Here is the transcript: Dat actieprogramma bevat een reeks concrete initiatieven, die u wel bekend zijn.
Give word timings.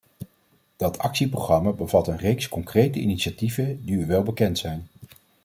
Dat 0.75 0.97
actieprogramma 0.99 1.71
bevat 1.71 2.07
een 2.07 2.17
reeks 2.17 2.49
concrete 2.49 2.99
initiatieven, 2.99 3.85
die 3.85 3.95
u 3.95 4.05
wel 4.05 4.23
bekend 4.23 4.57
zijn. 4.57 4.87